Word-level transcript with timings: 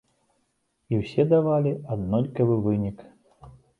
І 0.93 1.01
ўсе 1.01 1.25
давалі 1.33 1.73
аднолькавы 1.97 2.55
вынік. 2.69 2.97